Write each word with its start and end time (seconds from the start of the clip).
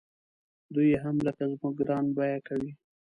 دوی 0.73 0.87
یې 0.93 0.97
هم 1.03 1.15
لکه 1.27 1.43
زموږ 1.51 1.73
ګران 1.79 2.05
بیه 2.17 2.39
کوي. 2.47 2.71